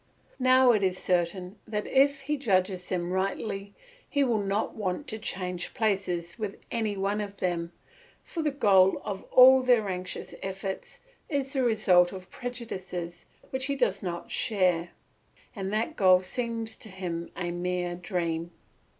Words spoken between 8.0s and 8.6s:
for the